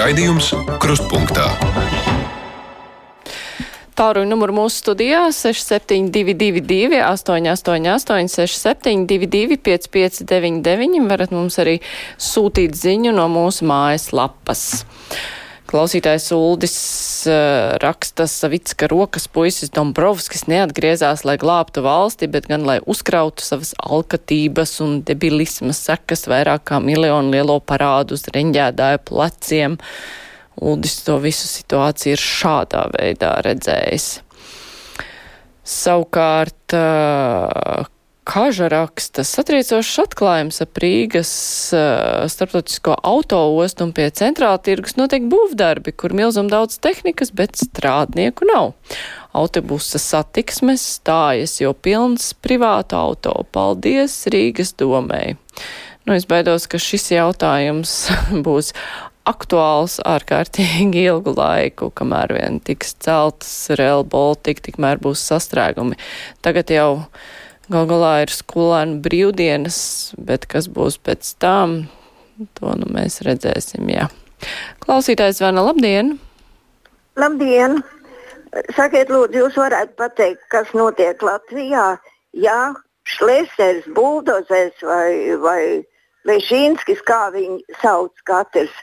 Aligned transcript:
Raidījums 0.00 0.46
Krustpunktā. 0.80 1.42
Tālruņa 3.98 4.30
numuru 4.30 4.54
mūsu 4.56 4.78
studijā 4.80 5.26
6722, 5.36 7.02
888, 7.04 8.30
672, 8.32 9.58
559, 9.66 11.04
varat 11.10 11.34
mums 11.36 11.60
arī 11.60 11.76
sūtīt 12.16 12.80
ziņu 12.80 13.12
no 13.18 13.28
mūsu 13.28 13.68
mājas 13.68 14.08
lapas. 14.16 14.64
Klausītājs 15.70 16.24
Uldis 16.34 16.72
uh, 17.30 17.76
raksta 17.78 18.24
Savicka 18.26 18.88
rokas 18.90 19.28
puisis 19.30 19.70
Dombrovskis 19.70 20.48
neatgriezās, 20.50 21.22
lai 21.22 21.36
glābtu 21.38 21.84
valsti, 21.84 22.26
bet 22.26 22.48
gan 22.50 22.64
lai 22.66 22.80
uzkrautu 22.90 23.44
savas 23.46 23.70
alkatības 23.78 24.72
un 24.82 24.96
debilismas 25.06 25.78
sekas 25.86 26.26
vairāk 26.30 26.64
kā 26.72 26.80
miljonu 26.82 27.30
lielo 27.36 27.60
parādu 27.62 28.18
uz 28.18 28.26
reņģēdāju 28.34 29.04
pleciem. 29.12 29.78
Uldis 30.58 30.98
to 31.06 31.20
visu 31.22 31.46
situāciju 31.46 32.16
ir 32.16 32.24
šādā 32.24 32.82
veidā 32.96 33.36
redzējis. 33.46 34.10
Savukārt, 35.70 36.74
uh, 36.74 37.86
Kaža 38.28 38.68
raksta 38.68 39.24
satriecošs 39.24 39.96
atklājums 40.02 40.60
ap 40.60 40.78
Rīgas 40.82 41.30
uh, 41.72 42.26
starptautisko 42.28 42.98
autoostu 43.00 43.86
un 43.86 43.94
pie 43.96 44.10
centrāla 44.12 44.60
tirgus 44.60 44.98
notiek 45.00 45.24
būvdarbi, 45.30 45.94
kur 45.96 46.12
milzum 46.12 46.50
daudz 46.52 46.76
tehnikas, 46.84 47.32
bet 47.32 47.56
strādnieku 47.56 48.44
nav. 48.50 48.74
Autobusa 49.32 49.98
satiksmes 50.02 50.84
stājas, 50.98 51.56
jo 51.62 51.72
pilns 51.72 52.34
privāta 52.44 53.00
auto. 53.00 53.32
Paldies 53.56 54.18
Rīgas 54.30 54.76
domēji. 54.76 55.38
Nu, 56.04 56.16
es 56.16 56.28
baidos, 56.28 56.68
ka 56.68 56.80
šis 56.80 57.10
jautājums 57.16 57.94
būs 58.46 58.74
aktuāls 59.28 59.98
ārkārtīgi 60.04 61.06
ilgu 61.08 61.34
laiku, 61.36 61.90
kamēr 61.96 62.36
vien 62.36 62.60
tiks 62.64 62.96
celtas 63.00 63.52
Rail 63.80 64.04
Baltica, 64.04 64.68
tikmēr 64.68 65.00
būs 65.02 65.24
sastrēgumi. 65.30 65.98
Tagad 66.44 66.72
jau 66.72 66.90
Gal 67.70 67.84
galā 67.86 68.24
ir 68.24 68.32
skolēnu 68.34 68.96
brīvdienas, 69.04 69.76
bet 70.18 70.48
kas 70.50 70.66
būs 70.66 70.96
pēc 71.06 71.28
tam, 71.38 71.84
to 72.58 72.72
nu 72.74 72.88
mēs 72.90 73.20
redzēsim, 73.22 73.86
jā. 73.92 74.08
Klausītājs 74.82 75.38
Vana, 75.44 75.62
labdien! 75.68 76.16
Labdien! 77.20 77.78
Sakiet, 78.74 79.12
lūdzu, 79.14 79.44
jūs 79.44 79.58
varētu 79.60 79.94
pateikt, 80.00 80.42
kas 80.50 80.72
notiek 80.74 81.22
Latvijā, 81.22 81.84
ja 82.34 82.58
Šlesers, 83.06 83.86
Buldozers 83.94 84.82
vai, 84.82 85.38
vai 85.38 85.62
Lešīnskis, 86.26 87.04
kā 87.06 87.28
viņi 87.36 87.78
sauc 87.84 88.24
katrs, 88.26 88.74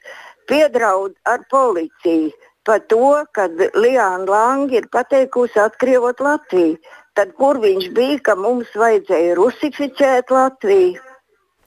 piedraud 0.47 1.17
ar 1.27 1.43
policiju 1.51 2.31
par 2.63 2.79
to, 2.87 3.11
ka 3.35 3.49
Liāna 3.75 4.31
Lange 4.31 4.79
ir 4.79 4.87
pateikusi 4.95 5.59
atkrievot 5.59 6.23
Latviju 6.23 6.79
tad 7.17 7.33
kur 7.37 7.59
viņš 7.63 7.91
bija, 7.97 8.21
ka 8.29 8.37
mums 8.39 8.71
vajadzēja 8.77 9.35
rusificēt 9.39 10.33
Latviju? 10.33 11.03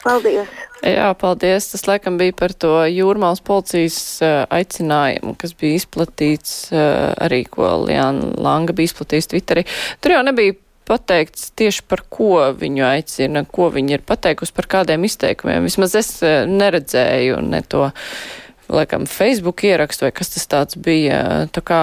Paldies! 0.01 0.49
Jā, 0.81 1.11
paldies. 1.21 1.67
Tas 1.75 1.85
laikam 1.85 2.17
bija 2.21 2.33
par 2.37 2.55
to 2.57 2.73
jūrmālas 2.89 3.43
policijas 3.45 3.99
uh, 4.25 4.47
aicinājumu, 4.49 5.35
kas 5.41 5.53
bija 5.61 5.77
izplatīts 5.77 6.55
uh, 6.73 7.13
arī, 7.21 7.43
ko 7.53 7.69
Liana 7.85 8.33
Langa 8.41 8.73
bija 8.77 8.89
izplatījis 8.89 9.29
Twitterī. 9.35 9.67
Tur 10.01 10.17
jau 10.17 10.23
nebija 10.25 10.57
pateikts 10.89 11.51
tieši 11.59 11.85
par 11.87 12.07
ko 12.09 12.47
viņu 12.57 12.87
aicina, 12.89 13.45
ko 13.45 13.69
viņi 13.75 13.99
ir 13.99 14.07
pateikusi, 14.09 14.57
par 14.57 14.71
kādiem 14.79 15.05
izteikumiem. 15.05 15.69
Vismaz 15.69 15.99
es 16.01 16.15
uh, 16.25 16.49
neredzēju 16.49 17.43
ne 17.45 17.61
to 17.69 17.91
laikam, 18.71 19.07
Facebook 19.07 19.65
ierakstu 19.65 20.07
vai 20.07 20.13
kas 20.15 20.33
tas 20.35 20.47
tāds 20.51 20.79
bija. 20.81 21.47
Tā 21.55 21.63
kā 21.65 21.81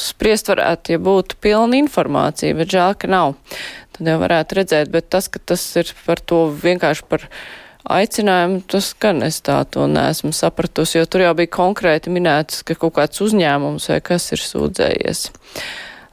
spriest 0.00 0.50
varētu, 0.52 0.96
ja 0.96 1.02
būtu 1.02 1.38
pilna 1.42 1.78
informācija, 1.80 2.56
bet 2.58 2.72
žēl, 2.72 2.96
ka 3.00 3.10
nav. 3.10 3.36
Tad 3.96 4.10
jau 4.10 4.16
varētu 4.20 4.58
redzēt, 4.60 4.90
bet 4.92 5.08
tas, 5.12 5.30
ka 5.32 5.40
tas 5.40 5.62
ir 5.80 5.92
par 6.06 6.20
to 6.20 6.46
vienkārši 6.52 7.06
par 7.08 7.24
aicinājumu, 7.96 8.60
tas 8.68 8.90
gan 9.00 9.22
es 9.24 9.40
tā 9.46 9.60
to 9.70 9.86
neesmu 9.88 10.32
sapratusi, 10.34 10.98
jo 10.98 11.08
tur 11.08 11.24
jau 11.24 11.34
bija 11.38 11.54
konkrēti 11.56 12.12
minēts, 12.12 12.64
ka 12.66 12.76
kaut 12.78 12.96
kāds 12.98 13.22
uzņēmums 13.22 13.88
vai 13.92 14.00
kas 14.04 14.30
ir 14.34 14.42
sūdzējies. 14.42 15.26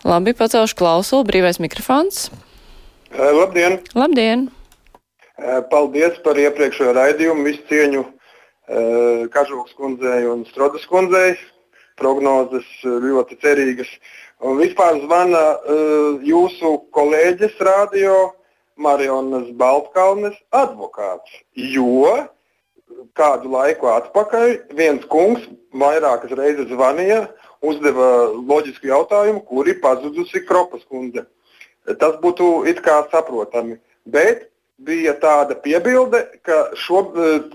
Labi, 0.07 0.35
pacelšu 0.37 0.77
klausulu, 0.77 1.25
brīvais 1.27 1.59
mikrofons. 1.63 2.27
Labdien! 3.13 3.79
Labdien! 3.97 4.49
Paldies 5.71 6.19
par 6.23 6.37
iepriekšējo 6.39 6.93
raidījumu, 6.95 7.47
visu 7.47 7.65
cieņu 7.71 8.03
Eh, 8.03 8.22
Kažoks 9.33 9.73
kundzei 9.75 10.23
un 10.29 10.45
Strodas 10.49 10.85
kundzei. 10.87 11.35
Prognozes 11.99 12.65
ļoti 12.83 13.37
cerīgas. 13.41 13.89
Un 14.41 14.57
vispār 14.57 14.97
zvana 15.03 15.43
jūsu 16.25 16.71
kolēģis 16.95 17.59
radio 17.61 18.31
Marionas 18.81 19.51
Baltkalnes 19.59 20.39
advokāts. 20.49 21.29
Jo 21.53 22.23
kādu 23.17 23.51
laiku 23.53 23.89
atpakaļ 23.91 24.55
viens 24.77 25.05
kungs 25.11 25.45
vairākas 25.73 26.33
reizes 26.37 26.69
zvanīja, 26.71 27.27
uzdeva 27.63 28.31
loģisku 28.33 28.89
jautājumu, 28.89 29.43
kur 29.47 29.69
ir 29.69 29.79
pazudusi 29.83 30.43
Kropas 30.47 30.83
kundze. 30.89 31.25
Tas 31.99 32.17
būtu 32.23 32.65
it 32.69 32.81
kā 32.83 33.01
saprotami. 33.11 33.77
Bet 34.05 34.49
bija 34.83 35.13
tāda 35.19 35.55
piebilde, 35.63 36.25
ka 36.43 36.73
šo, 36.79 37.05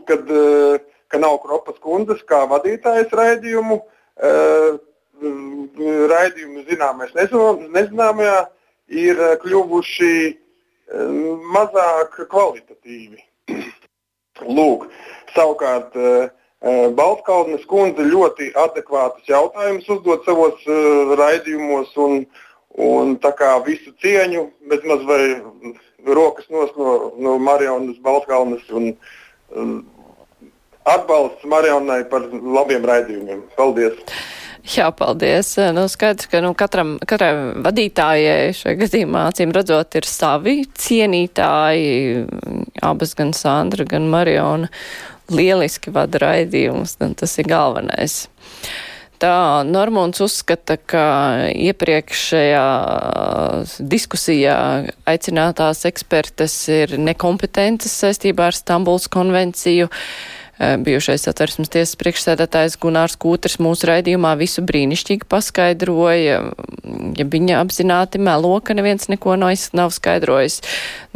kad 0.09 0.31
uh, 0.33 0.79
ka 1.09 1.21
nav 1.21 1.39
Kropas 1.43 1.79
kundzes 1.85 2.23
kā 2.29 2.45
vadītājas 2.51 3.13
raidījumu. 3.21 3.81
Uh, 4.19 4.79
raidījumi 6.13 6.65
zināmais 6.69 7.15
nezināmajā 7.15 8.39
ir 8.95 9.23
kļuvuši 9.43 10.15
uh, 10.29 11.15
mazāk 11.55 12.21
kvalitatīvi. 12.31 13.23
Lūk, 14.59 14.87
savukārt 15.35 15.97
uh, 15.99 16.29
Baltkalnes 16.99 17.63
kundze 17.71 18.03
ļoti 18.03 18.51
adekvātus 18.59 19.29
jautājumus 19.31 19.87
uzdod 19.95 20.25
savos 20.27 20.65
raidījumos, 21.21 21.93
un, 22.03 22.25
un 22.75 23.13
tā 23.23 23.31
kā 23.39 23.53
visu 23.63 23.93
cieņu, 24.03 24.43
bez 24.67 24.83
maz 24.91 25.05
vai 25.07 25.23
rokas 26.19 26.51
no, 26.51 26.67
no 27.15 27.37
Marijas 27.39 28.03
Baltkalnes 28.03 28.67
un 28.75 28.91
atbalsts 30.95 31.47
Marijonai 31.49 32.03
par 32.11 32.27
labiem 32.33 32.87
raidījumiem. 32.89 33.47
Paldies! 33.59 33.99
Jā, 34.69 34.91
paldies. 34.93 35.55
Nu, 35.73 35.87
skaidrs, 35.89 36.29
ka 36.29 36.43
nu, 36.45 36.51
katram, 36.59 36.97
katrai 37.09 37.31
vadītājai 37.65 38.51
šajā 38.57 38.77
gadījumā, 38.83 39.23
acīm 39.31 39.55
redzot, 39.57 39.97
ir 39.97 40.09
savi 40.09 40.59
cienītāji. 40.77 42.27
Abas 42.85 43.17
gan 43.17 43.33
Sandra, 43.37 43.87
gan 43.89 44.11
Marijona 44.13 44.69
lieliski 45.33 45.93
vada 45.95 46.21
raidījumus, 46.21 46.99
un 47.05 47.17
tas 47.17 47.39
ir 47.41 47.49
galvenais. 47.49 48.21
Tā 49.19 49.65
Normons 49.67 50.21
uzskata, 50.23 50.77
ka 50.79 51.05
iepriekšējā 51.51 52.67
diskusijā 53.81 54.59
aicinātās 55.11 55.83
ekspertes 55.89 56.61
ir 56.71 56.99
nekompetentas 57.03 57.97
saistībā 58.05 58.53
ar 58.53 58.59
Stambuls 58.59 59.09
konvenciju. 59.11 59.89
Uh, 59.89 60.39
bijušais 60.59 61.23
satversmes 61.29 61.71
tiesas 61.71 61.95
priekšsēdētājs 62.01 62.79
Gunārs 62.83 63.15
Kūters 63.21 63.59
mūsu 63.63 63.87
raidījumā 63.91 64.35
visu 64.41 64.65
brīnišķīgi 64.67 65.29
paskaidroja. 65.31 66.41
Ja 67.19 67.27
viņa 67.31 67.61
apzināti 67.63 68.19
melo, 68.23 68.57
ka 68.65 68.75
neviens 68.75 69.07
neko 69.11 69.37
nav 69.39 69.93
skaidrojis. 69.95 70.61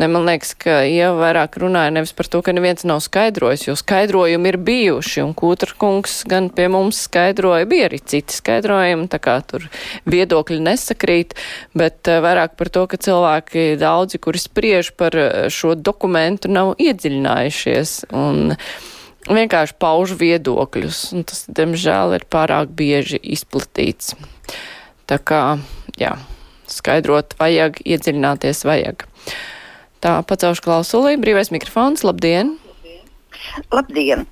Ne, 0.01 0.09
man 0.09 0.27
liekas, 0.27 0.55
ka 0.59 0.81
Ieva 0.89 1.15
vairāk 1.19 1.59
runāja 1.63 1.93
nevis 1.95 2.15
par 2.17 2.29
to, 2.31 2.41
ka 2.45 2.55
neviens 2.55 2.87
nav 2.89 3.03
skaidrojis, 3.05 3.67
jo 3.69 3.77
skaidrojumi 3.79 4.53
ir 4.53 4.59
bijuši, 4.63 5.21
un 5.25 5.35
Kūtra 5.39 5.77
kungs 5.79 6.23
gan 6.29 6.49
pie 6.55 6.69
mums 6.73 7.03
skaidroja, 7.09 7.69
bija 7.69 7.91
arī 7.91 8.01
citi 8.01 8.39
skaidrojumi, 8.39 9.09
tā 9.13 9.21
kā 9.23 9.37
tur 9.47 9.67
viedokļi 10.11 10.61
nesakrīt, 10.65 11.37
bet 11.79 12.09
eh, 12.11 12.23
vairāk 12.25 12.57
par 12.59 12.73
to, 12.73 12.87
ka 12.91 13.01
cilvēki 13.03 13.77
daudzi, 13.81 14.23
kuri 14.23 14.41
spriež 14.43 14.95
par 14.99 15.19
eh, 15.19 15.45
šo 15.53 15.75
dokumentu, 15.77 16.51
nav 16.53 16.75
iedziļinājušies. 16.83 17.99
Un, 18.17 18.57
vienkārši 19.29 19.77
pauž 19.81 20.15
viedokļus, 20.19 21.01
un 21.17 21.27
tas, 21.29 21.45
diemžēl, 21.47 22.17
ir 22.19 22.27
pārāk 22.33 22.73
bieži 22.77 23.21
izplatīts. 23.23 24.17
Tā 25.11 25.19
kā, 25.19 25.43
jā, 26.01 26.17
skaidrot 26.71 27.37
vajag, 27.39 27.83
iedziļināties 27.85 28.65
vajag. 28.69 29.07
Tā 30.03 30.17
pacelšu 30.27 30.65
klausulī, 30.65 31.17
brīvais 31.21 31.53
mikrofons, 31.55 32.03
labdien! 32.07 32.57
Labdien! 33.73 34.27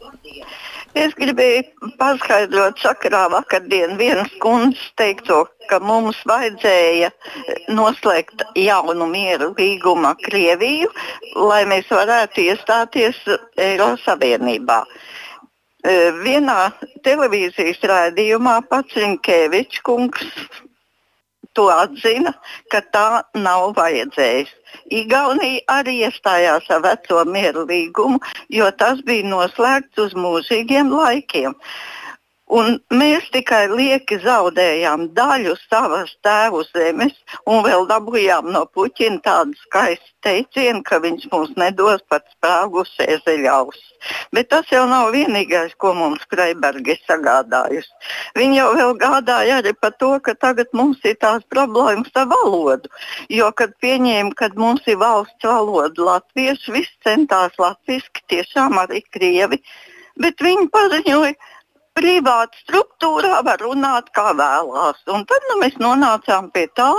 Es 0.98 1.12
gribēju 1.14 1.90
paskaidrot 2.00 2.80
sakarā 2.82 3.28
vakardien 3.30 3.92
vienas 3.98 4.32
kundzes 4.42 4.88
teikto, 4.98 5.44
ka 5.70 5.78
mums 5.78 6.18
vajadzēja 6.26 7.12
noslēgt 7.70 8.42
jaunu 8.58 9.06
mieru 9.06 9.52
līgumu 9.54 10.08
ar 10.10 10.18
Krieviju, 10.24 10.90
lai 11.36 11.62
mēs 11.70 11.86
varētu 11.94 12.42
iestāties 12.42 13.22
Eiropas 13.56 14.02
Savienībā. 14.08 14.80
vienā 16.24 16.72
televīzijas 17.06 17.78
rādījumā 17.86 18.60
pats 18.68 18.98
Rinkēvičs 18.98 19.80
kungs 19.86 20.26
to 21.60 21.68
atzina, 21.74 22.32
ka 22.72 22.80
tā 22.96 23.06
nav 23.36 23.74
vajadzējis. 23.76 24.56
Igaunija 24.96 25.60
arī 25.76 26.00
iestājās 26.06 26.68
ar 26.72 26.84
veco 26.86 27.24
mieru 27.28 27.66
līgumu, 27.68 28.20
jo 28.56 28.68
tas 28.80 29.02
bija 29.06 29.28
noslēgts 29.28 30.06
uz 30.06 30.16
mūžīgiem 30.16 30.92
laikiem. 30.94 31.52
Uh, 31.52 31.99
Un 32.50 32.80
mēs 32.90 33.28
tikai 33.30 33.68
lieki 33.70 34.16
zaudējām 34.24 35.04
daļu 35.14 35.52
savas 35.68 36.10
tēvu 36.26 36.64
zemes 36.72 37.14
un 37.46 37.60
vēl 37.62 37.84
dabūjām 37.86 38.48
no 38.50 38.64
Puķina 38.74 39.20
tādu 39.22 39.54
skaistu 39.60 40.10
teicienu, 40.26 40.82
ka 40.82 40.98
viņš 41.04 41.28
mums 41.30 41.52
nedos 41.60 42.02
pat 42.10 42.24
sprāgus 42.34 42.90
ezeļaus. 43.04 43.78
Bet 44.34 44.48
tas 44.50 44.66
jau 44.72 44.82
nav 44.90 45.12
vienīgais, 45.14 45.76
ko 45.78 45.92
mums 45.94 46.24
Kreibergi 46.32 46.96
sagādājusi. 47.04 48.10
Viņa 48.40 48.58
jau 48.58 48.72
vēl 48.80 48.96
gādāja 49.04 49.60
arī 49.60 49.74
par 49.78 49.94
to, 50.02 50.10
ka 50.24 50.34
tagad 50.34 50.74
mums 50.74 50.98
ir 51.06 51.20
tās 51.22 51.46
problēmas 51.54 52.10
ar 52.18 52.26
valodu. 52.32 52.90
Jo, 53.30 53.52
kad 53.54 53.78
pieņēma, 53.84 54.34
ka 54.34 54.50
mums 54.58 54.90
ir 54.90 54.98
valsts 55.04 55.46
valoda 55.46 56.10
latviešu, 56.10 56.74
viss 56.74 56.98
centās 57.06 57.54
latviski, 57.62 58.26
tiešām 58.34 58.82
arī 58.82 59.04
krievi, 59.14 59.62
bet 60.20 60.42
viņi 60.42 60.66
paziņoja, 60.74 61.38
privāta 62.00 62.56
struktūrā 62.64 63.40
var 63.44 63.60
runāt 63.60 64.08
kā 64.16 64.30
vēlās. 64.36 65.00
Un 65.12 65.26
tad 65.28 65.44
nu, 65.50 65.58
mēs 65.60 65.76
nonācām 65.82 66.48
pie 66.54 66.66
tā, 66.78 66.90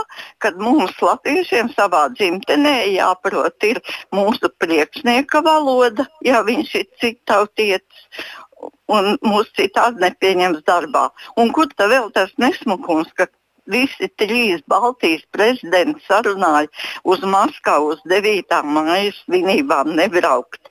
ka 0.43 0.53
mums, 0.61 0.93
latviešiem, 1.01 1.71
savā 1.77 2.05
dzimtenē 2.13 2.75
jāprot 2.93 3.67
ir 3.67 3.81
mūsu 4.13 4.51
priekšnieka 4.61 5.41
valoda, 5.45 6.07
ja 6.25 6.43
viņš 6.45 6.77
ir 6.83 6.87
citautietis. 7.01 8.07
Un 8.91 9.15
mūsu 9.25 9.49
citādi 9.57 10.03
nepieņems 10.03 10.61
darbā. 10.67 11.07
Un 11.41 11.49
kur 11.55 11.71
tad 11.73 11.89
vēl 11.89 12.11
tas 12.13 12.33
nesmukums, 12.37 13.09
ka 13.17 13.25
visi 13.71 14.09
trīs 14.21 14.63
Baltijas 14.71 15.23
prezidenti 15.35 16.03
sarunāja 16.07 16.69
uz 17.13 17.23
Maskavu 17.33 17.93
uz 17.95 18.01
9. 18.11 18.57
māja 18.75 19.13
svinībām 19.21 19.93
nebraukt. 19.99 20.61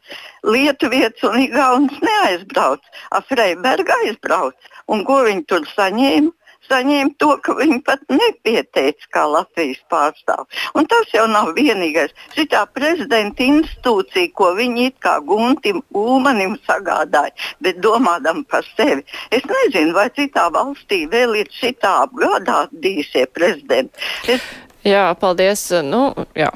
Lietuvietis 0.44 1.25
un 1.29 1.38
Igaunis 1.43 1.99
neaizbrauc, 2.05 2.85
Freiberga 3.29 3.97
aizbrauc. 4.05 4.70
Un 4.91 5.05
ko 5.08 5.23
viņi 5.26 5.47
tur 5.50 5.67
saņēma? 5.76 6.35
Saņēma 6.69 7.17
to, 7.21 7.31
ka 7.45 7.55
viņi 7.59 7.81
pat 7.87 8.03
nepieteica 8.12 9.11
kā 9.15 9.25
Latvijas 9.31 9.81
pārstāvji. 9.93 10.61
Un 10.79 10.89
tas 10.91 11.12
jau 11.15 11.27
nav 11.31 11.53
vienīgais. 11.57 12.15
Šitā 12.37 12.65
prezidenta 12.75 13.47
institūcija, 13.47 14.33
ko 14.37 14.53
viņi 14.59 14.91
it 14.91 14.99
kā 15.05 15.19
Guntim 15.27 15.83
Ulmanim 15.97 16.57
sagādāja, 16.69 17.35
bet 17.65 17.81
domādam 17.85 18.45
par 18.51 18.67
sevi. 18.77 19.05
Es 19.35 19.47
nezinu, 19.49 19.95
vai 19.97 20.09
citā 20.17 20.49
valstī 20.55 21.05
vēl 21.11 21.41
ir 21.43 21.53
šitā 21.55 22.01
apgādātījušie 22.07 23.27
prezidenti. 23.35 24.11
Es... 24.29 24.45
Jā, 24.87 25.11
paldies. 25.21 25.67
Nu, 25.85 26.09
jā. 26.39 26.49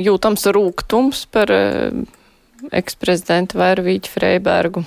Jūtams 0.00 0.46
rūgtums 0.56 1.26
par 1.28 1.52
eh, 1.52 1.90
eksprezidentu 2.72 3.60
Vairvīķu 3.60 4.12
Freibergu. 4.14 4.84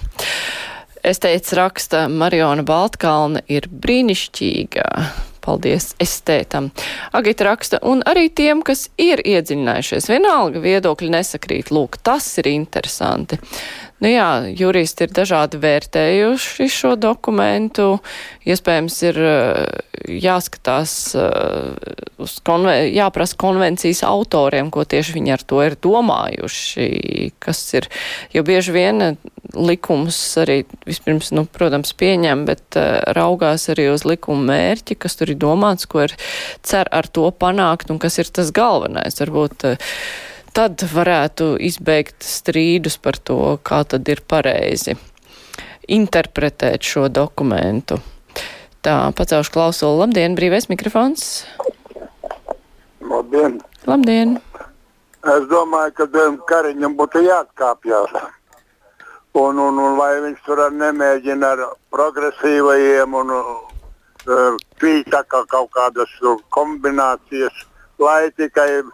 Es 1.03 1.19
teicu, 1.19 1.57
raksta 1.59 2.05
Mariona 2.07 2.63
Baltkalna 2.63 3.41
ir 3.51 3.67
brīnišķīga. 3.67 4.87
Paldies 5.43 5.89
estētam. 5.99 6.69
Agita 7.11 7.43
raksta, 7.49 7.81
un 7.83 7.99
arī 8.07 8.29
tiem, 8.31 8.61
kas 8.63 8.85
ir 8.95 9.19
iedziļinājušies, 9.19 10.07
vienalga 10.07 10.61
viedokļi 10.63 11.09
nesakrīt. 11.11 11.73
Lūk, 11.75 11.97
tas 12.07 12.29
ir 12.39 12.47
interesanti. 12.53 13.41
Nu 13.99 14.13
jā, 14.13 14.29
juristi 14.55 15.03
ir 15.03 15.11
dažādi 15.15 15.59
vērtējuši 15.63 16.69
šo 16.71 16.93
dokumentu. 16.99 17.97
Iespējams, 18.47 19.01
ir 19.07 19.19
eh, 19.19 19.83
jāskatās 20.23 20.95
eh, 21.19 21.93
uz 22.23 22.39
konven 22.47 22.87
jāprasa 22.95 23.39
konvencijas 23.43 24.05
autoriem, 24.07 24.71
ko 24.71 24.87
tieši 24.87 25.19
viņi 25.19 25.35
ar 25.35 25.43
to 25.47 25.59
ir 25.67 25.75
domājuši, 25.83 26.89
kas 27.43 27.63
ir, 27.75 27.91
jo 28.31 28.47
bieži 28.47 28.75
vien 28.79 29.15
likums 29.53 30.17
arī 30.41 30.63
vispirms, 30.87 31.31
nu, 31.35 31.45
protams, 31.45 31.93
pieņem, 31.97 32.45
bet 32.49 32.77
uh, 32.79 32.99
raugās 33.15 33.67
arī 33.73 33.89
uz 33.93 34.05
likuma 34.07 34.53
mērķi, 34.53 34.97
kas 34.99 35.17
tur 35.19 35.33
ir 35.33 35.39
domāts, 35.41 35.87
ko 35.89 36.05
ir 36.07 36.15
cer 36.65 36.89
ar 36.91 37.07
to 37.07 37.29
panākt 37.31 37.93
un 37.93 38.01
kas 38.01 38.19
ir 38.21 38.31
tas 38.33 38.51
galvenais. 38.55 39.19
Varbūt 39.21 39.67
uh, 39.69 39.93
tad 40.53 40.85
varētu 40.93 41.55
izbeigt 41.61 42.25
strīdus 42.25 42.97
par 43.01 43.17
to, 43.17 43.57
kā 43.65 43.83
tad 43.89 44.09
ir 44.09 44.23
pareizi 44.25 44.97
interpretēt 45.91 46.85
šo 46.87 47.09
dokumentu. 47.11 47.99
Tā, 48.83 49.11
pacaušu 49.15 49.51
klausulu. 49.53 50.01
Labdien, 50.03 50.35
brīvais 50.35 50.67
mikrofons. 50.71 51.45
Labdien. 53.03 53.59
Labdien. 53.87 54.37
Es 55.23 55.45
domāju, 55.47 55.93
ka 55.95 56.07
Kariņam 56.49 56.97
būtu 56.99 57.21
jāatkāpjas 57.23 58.15
Un, 59.33 59.57
un, 59.57 59.79
un 59.81 59.95
vai 59.97 60.11
viņš 60.21 60.41
tur 60.45 60.59
nemēģina 60.77 61.47
ar 61.55 61.61
progresīvajiem 61.93 63.15
un 63.17 63.31
uh, 63.33 64.57
tā 65.09 65.23
kā 65.25 65.41
kaut 65.49 65.71
kādas 65.73 66.11
uh, 66.21 66.37
kombinācijas, 66.53 67.63
lai 67.97 68.29
tikai 68.37 68.83
uh, 68.83 68.91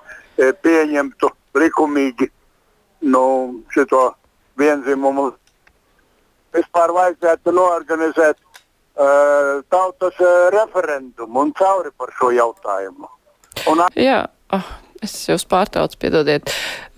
pieņemtu 0.64 1.32
likumīgi 1.60 2.30
nu, 3.12 3.24
šo 3.76 4.06
vienzimumu. 4.60 5.30
Vispār 6.56 6.96
vajadzētu 6.96 7.52
norganizēt 7.54 8.40
uh, 8.40 9.60
tautas 9.70 10.24
uh, 10.24 10.48
referendumu 10.56 11.44
un 11.44 11.52
cauri 11.60 11.92
par 11.98 12.16
šo 12.16 12.32
jautājumu. 12.32 13.12
Un, 13.68 13.84
Jā. 14.00 14.24
Oh, 14.56 14.72
Es 15.00 15.14
jūs 15.30 15.46
pārtaucu, 15.48 15.96
piedodiet, 16.02 16.52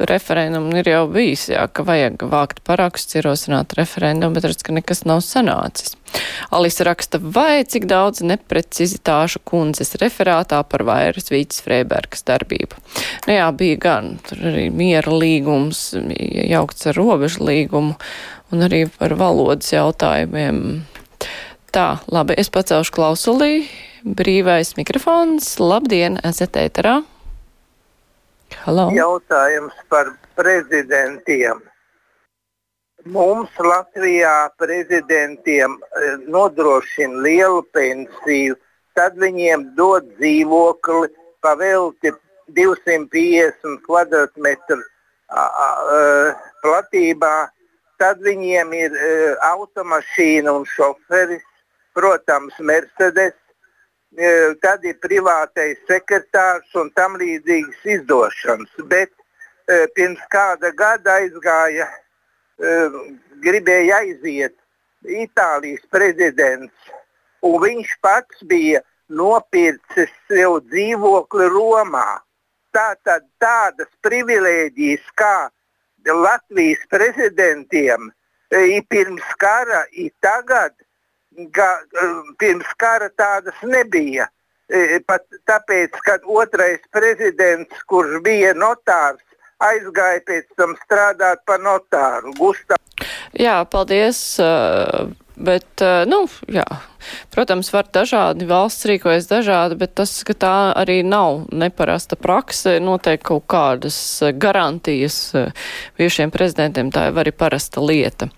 referendumu 0.10 0.80
ir 0.80 0.88
jau 0.90 1.04
bijis, 1.12 1.44
jā, 1.54 1.68
ka 1.70 1.84
vajag 1.86 2.24
vākt 2.32 2.64
parakstus, 2.66 3.20
ierosināt 3.20 3.76
referendumu, 3.78 4.34
bet 4.34 4.48
redz, 4.50 4.64
ka 4.66 4.74
nekas 4.74 5.04
nav 5.06 5.22
sanācis. 5.22 5.94
Alisa 6.50 6.88
raksta, 6.88 7.20
vai 7.22 7.62
cik 7.62 7.86
daudz 7.92 8.24
neprecizitāšu 8.26 9.44
kundzes 9.48 9.94
referātā 10.02 10.64
par 10.66 10.84
vairas 10.88 11.30
Vītas 11.30 11.62
Freibergas 11.62 12.26
darbību. 12.26 12.82
Nu 13.28 13.38
jā, 13.38 13.46
bija 13.54 13.78
gan, 13.86 14.16
tur 14.26 14.42
arī 14.50 14.66
miera 14.74 15.14
līgums, 15.14 15.92
jaukts 15.94 16.90
ar 16.90 16.98
robežu 16.98 17.46
līgumu 17.46 17.96
un 18.52 18.66
arī 18.66 18.88
par 18.98 19.14
valodas 19.22 19.70
jautājumiem. 19.72 20.82
Tā, 21.72 21.88
labi, 22.12 22.36
es 22.42 22.50
pacelšu 22.52 22.98
klausulī, 22.98 23.54
brīvais 24.04 24.74
mikrofons, 24.76 25.54
labdien, 25.62 26.18
esat 26.26 26.58
ēterā. 26.66 27.04
Hello. 28.66 28.90
Jautājums 28.94 29.74
par 29.90 30.14
prezidentiem. 30.38 31.62
Mums 33.10 33.50
Latvijā 33.58 34.52
prezidentiem 34.62 35.80
eh, 35.82 36.18
nodrošina 36.30 37.24
lielu 37.26 37.64
pensiju, 37.74 38.58
tad 38.94 39.18
viņiem 39.18 39.72
dod 39.76 40.06
dzīvokli 40.20 41.10
pavelti 41.42 42.14
250 42.54 43.82
km2 43.88 44.82
platībā, 46.62 47.36
tad 48.02 48.20
viņiem 48.26 48.74
ir 48.76 48.96
uh, 48.98 49.36
automašīna 49.52 50.52
un 50.52 50.66
šoferis, 50.68 51.44
protams, 51.96 52.58
Mercedes, 52.60 53.34
tad 54.62 54.84
ir 54.84 54.98
privātais 55.00 55.78
sekretārs 55.88 56.76
un 56.76 56.90
tam 56.96 57.16
līdzīgas 57.16 57.86
izdošanas. 57.86 58.72
Bet 58.88 59.12
e, 59.68 59.88
pirms 59.96 60.22
kāda 60.32 60.72
gada 60.76 61.20
aizgāja, 61.22 61.88
e, 62.60 62.90
gribēja 63.42 64.02
aiziet 64.04 64.58
Itālijas 65.02 65.82
prezidents, 65.90 66.92
un 67.42 67.62
viņš 67.64 67.96
pats 68.02 68.44
bija 68.46 68.84
nopircis 69.10 70.12
sev 70.28 70.60
dzīvokli 70.70 71.48
Romā. 71.50 72.22
Tātad 72.72 73.26
tādas 73.42 73.90
privilēģijas 74.06 75.08
kā 75.16 75.50
Latvijas 76.06 76.86
prezidentiem 76.90 78.12
ir 78.52 78.86
pirms 78.90 79.26
kara, 79.40 79.84
ir 79.92 80.12
tagad 80.22 80.74
ka 81.56 81.70
um, 82.04 82.36
pirms 82.40 82.70
kara 82.78 83.10
tādas 83.18 83.58
nebija. 83.64 84.28
E, 84.72 85.00
pat 85.04 85.26
tāpēc, 85.50 85.98
ka 86.06 86.20
otrais 86.32 86.80
prezidents, 86.96 87.84
kurš 87.92 88.22
bija 88.24 88.54
notārs, 88.56 89.24
aizgāja 89.62 90.22
pēc 90.28 90.48
tam 90.60 90.78
strādāt 90.86 91.44
par 91.46 91.60
notāru. 91.62 92.32
Gustav. 92.40 92.80
Jā, 93.38 93.62
paldies. 93.72 94.20
Uh, 94.42 95.12
bet, 95.36 95.68
uh, 95.84 96.04
nu, 96.10 96.24
jā. 96.52 96.66
Protams, 97.34 97.72
var 97.74 97.88
dažādi, 97.94 98.46
valsts 98.50 98.88
rīkojas 98.90 99.30
dažādi, 99.30 99.78
bet 99.80 99.96
tas, 100.00 100.14
ka 100.28 100.36
tā 100.38 100.56
arī 100.78 101.02
nav 101.08 101.48
neparasta 101.52 102.20
prakse, 102.20 102.78
noteikti 102.84 103.28
kaut 103.32 103.48
kādas 103.52 103.98
garantijas 104.40 105.20
uh, 105.36 105.52
bijušiem 106.00 106.34
prezidentiem, 106.34 106.94
tā 106.94 107.10
jau 107.10 107.20
arī 107.24 107.36
parasta 107.36 107.84
lieta. 107.84 108.30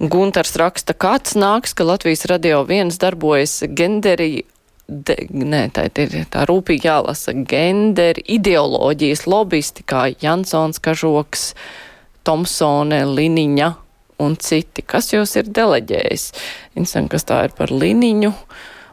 Guntars 0.00 0.54
raksta, 0.56 0.94
kāds 0.96 1.34
nāks, 1.36 1.74
ka 1.76 1.84
Latvijas 1.84 2.24
radio 2.30 2.62
viens 2.64 2.96
darbojas 3.00 3.58
genderi 3.76 4.46
de, 4.88 5.16
nē, 5.28 5.66
tā 5.76 5.86
ir 5.92 6.24
tā 6.32 6.46
rūpīgi 6.48 6.88
jālasa, 6.88 7.34
genderi 7.46 8.24
ideoloģijas 8.36 9.26
lobbyisti 9.28 9.84
kā 9.84 10.06
Jansons, 10.22 10.80
Kažoks, 10.82 11.52
Tomsone, 12.26 13.02
Liniņa 13.12 13.68
un 14.24 14.36
citi. 14.40 14.82
Kas 14.82 15.12
jūs 15.12 15.36
ir 15.40 15.52
deleģējis? 15.52 16.26
Interesanti, 16.74 17.12
kas 17.14 17.28
tā 17.28 17.44
ir 17.48 17.54
par 17.56 17.72
Liniņu 17.72 18.32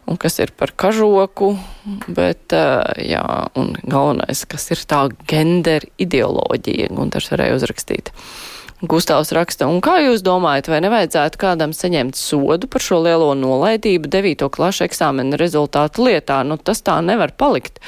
un 0.08 0.20
kas 0.20 0.38
ir 0.40 0.54
par 0.56 0.72
kažoku, 0.72 1.50
bet, 2.08 2.54
jā, 3.04 3.24
un 3.60 3.74
galvenais, 3.84 4.46
kas 4.48 4.70
ir 4.72 4.84
tā 4.88 5.02
gender 5.28 5.84
ideoloģija, 6.00 6.94
Guntars 6.96 7.28
varēja 7.34 7.58
uzrakstīt. 7.58 8.14
Gustavs 8.77 9.31
raksta, 9.34 9.65
un 9.65 9.79
kā 9.81 9.96
jūs 10.03 10.22
domājat, 10.22 10.67
vai 10.69 10.77
nevajadzētu 10.86 11.39
kādam 11.41 11.72
saņemt 11.74 12.13
sodu 12.13 12.67
par 12.69 12.84
šo 12.86 13.00
lielo 13.01 13.31
nolaidību 13.34 14.05
9. 14.13 14.43
klašu 14.53 14.84
eksāmena 14.86 15.39
rezultātu 15.41 16.03
lietā? 16.05 16.43
Nu, 16.46 16.60
tas 16.62 16.84
tā 16.86 17.00
nevar 17.01 17.31
palikt. 17.34 17.79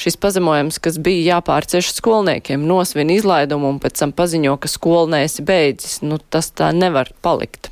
Šis 0.00 0.16
pazemojums, 0.16 0.78
kas 0.80 0.96
bija 0.96 1.34
jāpārcieš 1.34 1.90
skolniekiem, 1.92 2.64
nosvin 2.64 3.12
izlaidumu 3.12 3.68
un 3.74 3.80
pēc 3.82 4.00
tam 4.00 4.14
paziņo, 4.16 4.54
ka 4.62 4.70
skolnēsi 4.72 5.44
beidzis, 5.44 5.98
nu, 6.08 6.16
tas 6.32 6.48
tā 6.56 6.70
nevar 6.72 7.12
palikt. 7.20 7.68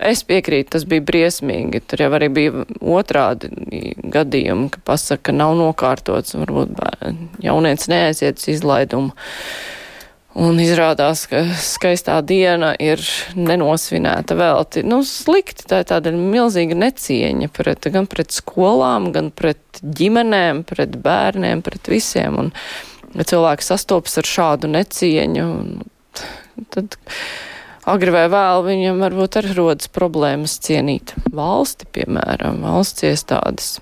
Es 0.00 0.22
piekrītu, 0.24 0.70
tas 0.72 0.86
bija 0.88 1.04
briesmīgi. 1.04 1.82
Tur 1.84 2.00
jau 2.06 2.08
arī 2.16 2.30
bija 2.32 2.64
otrādi 2.80 3.52
gadījumi, 4.00 4.70
ka 4.72 4.80
pasaka, 4.88 5.36
nav 5.36 5.52
nokārtots, 5.60 6.32
varbūt 6.40 6.80
jaunieci 7.44 7.92
neaiziet 7.92 8.40
uz 8.40 8.48
izlaidumu. 8.54 9.12
Un 10.38 10.60
izrādās, 10.62 11.24
ka 11.26 11.40
skaistā 11.58 12.20
diena 12.22 12.70
ir 12.78 13.02
nenosvinēta 13.34 14.36
velti. 14.38 14.84
Nu, 14.86 15.00
slikti, 15.02 15.66
tā 15.66 15.80
ir 15.82 15.88
tāda 15.90 16.12
milzīga 16.14 16.76
necieņa 16.78 17.50
pret, 17.50 17.88
gan 17.90 18.06
pret 18.10 18.30
skolām, 18.30 19.10
gan 19.16 19.32
pret 19.34 19.82
ģimenēm, 19.82 20.62
pret 20.68 20.94
bērniem, 21.02 21.64
pret 21.66 21.90
visiem. 21.90 22.38
Un, 22.44 22.52
ja 23.18 23.26
cilvēki 23.26 23.66
sastopas 23.66 24.20
ar 24.22 24.30
šādu 24.30 24.70
necieņu, 24.70 25.48
tad 26.76 26.94
agri 27.90 28.14
vai 28.14 28.26
vēl 28.30 28.66
viņam 28.70 29.02
varbūt 29.02 29.42
arī 29.42 29.58
rodas 29.58 29.90
problēmas 29.90 30.60
cienīt 30.62 31.16
valsti, 31.34 31.90
piemēram, 31.98 32.62
valsts 32.70 33.08
iestādes. 33.10 33.78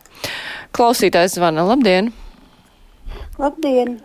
Klausītājs 0.73 1.37
zvana, 1.37 1.69
labdien! 1.69 2.15
Labdien! 3.37 3.99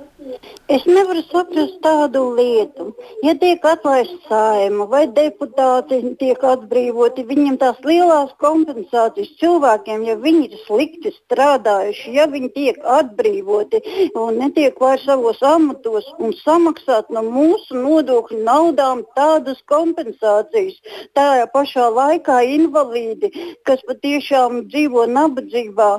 Es 0.71 0.85
nevaru 0.87 1.21
saprast 1.27 1.75
tādu 1.83 2.21
lietu. 2.37 2.85
Ja 3.25 3.33
tiek 3.39 3.65
atlaists 3.67 4.23
saima 4.29 4.85
vai 4.89 5.03
deputāti 5.11 5.99
tiek 6.19 6.43
atbrīvoti, 6.47 7.25
viņiem 7.27 7.57
tās 7.61 7.81
lielās 7.83 8.31
kompensācijas 8.43 9.33
cilvēkiem, 9.41 10.05
ja 10.07 10.15
viņi 10.23 10.45
ir 10.47 10.61
slikti 10.63 11.11
strādājuši, 11.17 12.13
ja 12.15 12.27
viņi 12.31 12.49
tiek 12.55 12.79
atbrīvoti 12.97 13.81
un 14.19 14.39
netiek 14.39 14.79
vairs 14.79 15.03
savos 15.09 15.43
amatos 15.43 16.07
un 16.19 16.35
samaksāt 16.39 17.11
no 17.11 17.25
mūsu 17.27 17.77
nodokļu 17.77 18.39
naudām 18.47 19.03
tādas 19.19 19.59
kompensācijas. 19.69 20.79
Tā 21.17 21.27
pašā 21.53 21.89
laikā 21.91 22.39
invalīdi, 22.55 23.33
kas 23.67 23.83
patiešām 23.89 24.63
dzīvo 24.71 25.05
nabadzībā, 25.11 25.91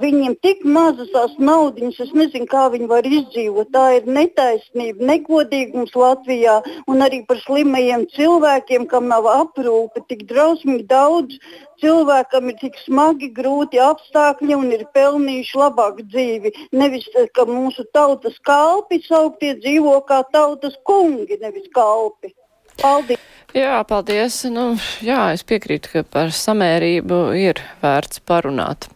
Viņiem 0.00 0.34
tik 0.44 0.64
mazas 0.68 1.08
tās 1.14 1.36
naudas, 1.40 1.96
es 2.04 2.10
nezinu, 2.12 2.44
kā 2.50 2.66
viņi 2.72 2.88
var 2.90 3.06
izdzīvot. 3.08 3.70
Tā 3.72 3.84
ir 3.96 4.08
netaisnība, 4.18 5.06
negodīgums 5.10 5.94
Latvijā 5.96 6.58
un 6.92 7.04
arī 7.06 7.22
par 7.28 7.40
slimajiem 7.44 8.04
cilvēkiem, 8.12 8.84
kam 8.90 9.08
nav 9.12 9.28
aprūpe. 9.32 10.04
Tik 10.10 10.26
drausmīgi 10.28 10.84
daudz 10.90 11.38
cilvēkam 11.80 12.52
ir 12.52 12.58
tik 12.60 12.76
smagi, 12.84 13.32
grūti 13.36 13.80
apstākļi 13.80 14.58
un 14.58 14.72
ir 14.76 14.84
pelnījuši 14.96 15.60
labāku 15.64 16.04
dzīvi. 16.12 16.52
Nevis, 16.76 17.08
ka 17.32 17.48
mūsu 17.48 17.88
tautas 17.96 18.36
kalpi 18.44 19.00
sauktie 19.06 19.54
dzīvo 19.62 20.02
kā 20.08 20.22
tautas 20.32 20.76
kungi, 20.84 21.40
nevis 21.40 21.72
kalpi. 21.72 22.36
Paldies! 22.82 23.22
Jā, 23.56 23.78
paldies. 23.88 24.42
Nu, 24.52 24.74
jā, 25.00 25.30
es 25.32 25.40
piekrītu, 25.46 25.88
ka 25.94 26.02
par 26.12 26.32
samērību 26.34 27.20
ir 27.40 27.62
vērts 27.80 28.20
parunāt. 28.28 28.90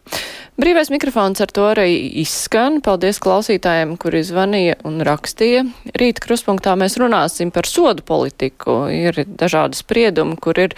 Brīvais 0.61 0.91
mikrofons 0.93 1.41
ar 1.41 1.49
to 1.49 1.63
arī 1.71 1.95
izskan. 2.21 2.83
Paldies 2.85 3.17
klausītājiem, 3.23 3.95
kuri 3.97 4.19
zvanīja 4.21 4.75
un 4.85 4.99
rakstīja. 5.07 5.63
Rīt 5.97 6.19
kruspunktā 6.21 6.75
mēs 6.77 6.99
runāsim 7.01 7.49
par 7.55 7.65
sodu 7.65 8.05
politiku. 8.05 8.83
Ir 8.93 9.23
dažādi 9.25 9.79
spriedumi, 9.79 10.37
kur 10.37 10.59
ir 10.61 10.75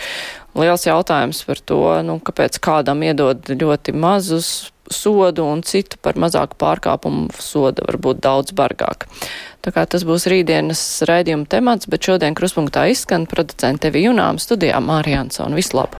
liels 0.55 0.87
jautājums 0.87 1.43
par 1.43 1.59
to, 1.59 1.81
nu, 2.07 2.15
kāpēc 2.23 2.61
kādam 2.63 3.03
iedod 3.03 3.51
ļoti 3.51 3.91
mazus 3.97 4.53
sodu 4.87 5.49
un 5.51 5.65
citu 5.67 5.99
par 5.99 6.15
mazāku 6.19 6.55
pārkāpumu 6.63 7.33
soda 7.43 7.83
var 7.89 7.99
būt 7.99 8.23
daudz 8.23 8.55
bargāk. 8.55 9.09
Tā 9.63 9.75
kā 9.75 9.83
tas 9.87 10.07
būs 10.07 10.29
rītdienas 10.31 10.79
raidījuma 11.09 11.49
temats, 11.51 11.91
bet 11.91 12.07
šodien 12.07 12.39
kruspunktā 12.39 12.87
izskan 12.91 13.27
producente 13.27 13.89
Tevi 13.89 14.07
Junām 14.07 14.39
studijā 14.39 14.79
Mārija 14.83 15.25
Ansona. 15.25 15.59
Vislabāk! 15.59 15.91